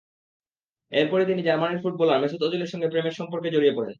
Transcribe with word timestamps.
এরপরই 0.91 1.25
তিনি 1.25 1.41
জার্মানির 1.43 1.81
ফুটবলার 1.83 2.21
মেসুত 2.23 2.41
ওজিলের 2.43 2.71
সঙ্গে 2.73 2.91
প্রেমের 2.91 3.17
সম্পর্কে 3.19 3.53
জড়িয়ে 3.55 3.75
পড়েন। 3.75 3.89